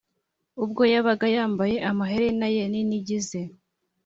ubwo 0.63 0.81
yabaga 0.93 1.25
yambaye 1.35 1.75
amaherena 1.89 2.47
ye 2.55 2.63
n’inigi 2.71 3.19
ze, 3.27 3.41